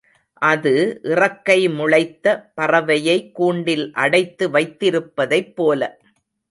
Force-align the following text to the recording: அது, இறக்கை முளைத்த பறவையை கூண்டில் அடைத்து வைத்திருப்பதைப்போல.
அது, 0.41 0.71
இறக்கை 1.03 1.57
முளைத்த 1.75 2.25
பறவையை 2.57 3.31
கூண்டில் 3.31 3.91
அடைத்து 3.95 4.49
வைத்திருப்பதைப்போல. 4.49 5.81